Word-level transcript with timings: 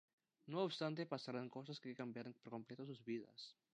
No 0.51 0.59
obstante, 0.67 1.05
pasarán 1.13 1.47
cosas 1.55 1.79
que 1.83 1.93
cambiarán 1.93 2.33
por 2.33 2.49
completo 2.49 2.87
sus 2.87 3.05
vidas. 3.05 3.55